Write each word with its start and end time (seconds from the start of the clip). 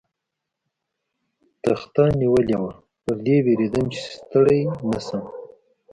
تخته 1.63 2.03
نیولې 2.19 2.57
وه، 2.61 2.71
پر 3.03 3.17
دې 3.25 3.37
وېرېدم، 3.45 3.85
چې 3.93 3.99
ستړی 4.13 4.61
نه 4.89 4.99
شم. 5.05 5.23